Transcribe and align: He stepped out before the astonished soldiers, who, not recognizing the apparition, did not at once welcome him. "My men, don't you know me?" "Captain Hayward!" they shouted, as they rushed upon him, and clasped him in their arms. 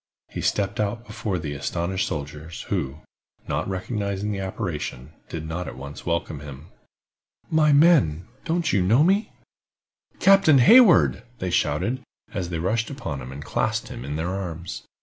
He 0.29 0.41
stepped 0.41 0.79
out 0.79 1.05
before 1.05 1.37
the 1.37 1.53
astonished 1.53 2.07
soldiers, 2.07 2.63
who, 2.69 3.01
not 3.47 3.69
recognizing 3.69 4.31
the 4.31 4.39
apparition, 4.39 5.13
did 5.29 5.47
not 5.47 5.67
at 5.67 5.77
once 5.77 6.07
welcome 6.07 6.39
him. 6.39 6.69
"My 7.51 7.71
men, 7.71 8.27
don't 8.43 8.73
you 8.73 8.81
know 8.81 9.03
me?" 9.03 9.31
"Captain 10.19 10.57
Hayward!" 10.57 11.21
they 11.37 11.51
shouted, 11.51 12.01
as 12.33 12.49
they 12.49 12.57
rushed 12.57 12.89
upon 12.89 13.21
him, 13.21 13.31
and 13.31 13.45
clasped 13.45 13.89
him 13.89 14.03
in 14.03 14.15
their 14.15 14.29
arms. 14.29 14.81